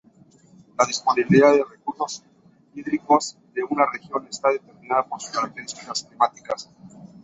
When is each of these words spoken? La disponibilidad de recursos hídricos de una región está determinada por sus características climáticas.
La 0.79 0.85
disponibilidad 0.85 1.51
de 1.53 1.63
recursos 1.63 2.23
hídricos 2.73 3.37
de 3.53 3.63
una 3.69 3.85
región 3.93 4.25
está 4.27 4.49
determinada 4.49 5.03
por 5.05 5.21
sus 5.21 5.29
características 5.29 6.05
climáticas. 6.05 6.71